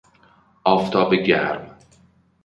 [0.63, 1.75] آفتاب گرم